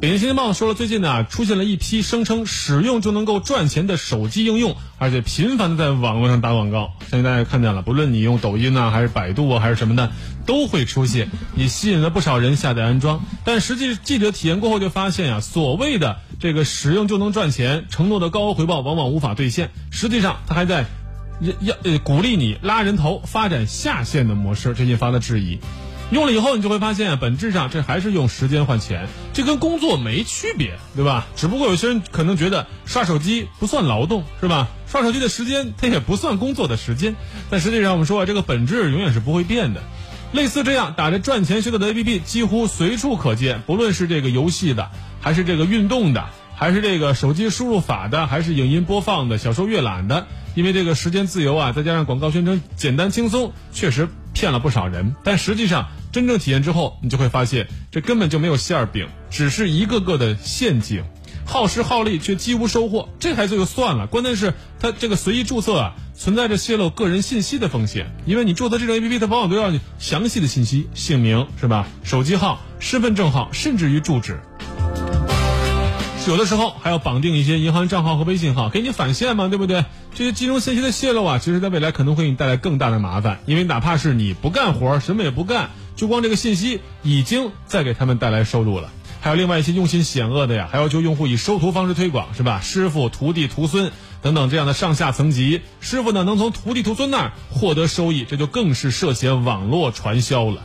[0.00, 6.94] 北京新京报说了，最近呢出现了一批声称使用就能够赚钱的手机应用，而且频繁的在网络上打广告。
[7.00, 10.10] 相信大家看见了，不论你用抖音啊，还是百度啊，还是什么的，
[10.46, 13.22] 都会出现，也吸引了不少人下载安装。
[13.44, 19.70] 但实际记者体验过后就发现呀，所谓的这个使用就能赚钱，承诺的高额回报往往无法兑现。
[19.90, 20.86] 实际上，它还在
[21.60, 25.58] 要呃鼓励你拉人头，发展下线的模式，这引发了质疑。
[26.10, 31.26] 用了以后，你就会发现，本质上这还是用时间换钱，这跟工作没区别，对吧？
[31.36, 34.68] 只不过有些人可能觉得刷手机不算劳动，是吧？
[34.88, 37.14] 刷手机的时间它也不算工作的时间，
[37.48, 39.80] 但实际上我们说啊，这个本质永远是不会变的。
[40.32, 46.24] 类似这样打着赚钱噱头的 APP 几乎随处可见，不论是这个游戏的，还是这个运动的，
[46.56, 55.16] 还是这个手机输入法的，还是影音播放的、小说阅览的，因为这个时间自由啊，再加上广告宣传简单轻松，确实骗了不少人。
[55.24, 61.04] 但实际上，真正体验之后，你就会发现，这根本就没有馅儿饼，只是一个个的陷阱，
[61.46, 63.08] 耗时耗力却几无收获。
[63.18, 68.12] 这还就算了，关键是它这个随意注册啊，存在着泄露个人信息的风险。
[68.26, 71.86] 因为你注册这种 APP，它往往都要你详细的信息，姓名是吧？
[72.02, 74.40] 手机号、身份证号，甚至于住址。
[76.28, 79.84] 有的时候还要绑定一些银行账号和微信号，给你返现嘛，对不对？
[80.14, 88.92] 这些金融信息的泄露啊，其实在未来可能会给你带来更大的麻烦，因为哪怕是你不干活，什么也不干，就光这个信息已经在给他们带来收入了。
[89.20, 92.60] 还有另外一些用心险恶的呀，还要求用户以收徒方式推广，是吧？
[92.60, 93.90] 师傅、徒弟、徒孙
[94.22, 100.62] 等等这样的上下层级，师傅呢能从徒弟徒孙那儿获得收益，这就更是涉嫌网络传销了。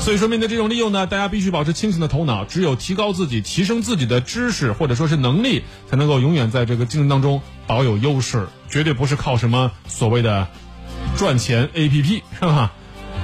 [0.00, 2.46] 所以说，面对这种利用呢，大家必须保持清醒的头脑。
[2.46, 8.48] 只有提高自己、提升自己的知识或者说是能力，才能够永远在这个竞争当中保有优势。
[8.70, 10.48] 绝对不是靠什么所谓的
[11.18, 12.72] 赚钱 APP，是吧？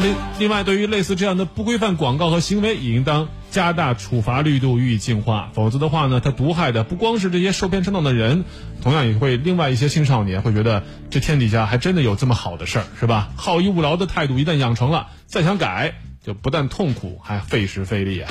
[0.00, 5.50] 另另外，对于类似这样的不规范广告和行为，也应当加大处罚力度予以净化。
[5.54, 8.44] 否则的话呢，它毒害的不光是这些受骗上当的人，
[8.82, 13.30] 同样也会另外一些青少年会觉得这天底下还真的有这么好的事儿，是吧？
[13.34, 15.94] 好逸恶劳的态度一旦养成了，再想改。
[16.28, 18.30] 就不但痛苦，还费时费力啊！